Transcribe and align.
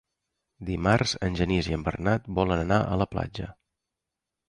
Dimarts 0.69 1.13
en 1.27 1.37
Genís 1.41 1.71
i 1.73 1.77
en 1.79 1.85
Bernat 1.91 2.33
volen 2.43 2.65
anar 2.67 2.83
a 2.97 3.01
la 3.03 3.11
platja. 3.15 3.55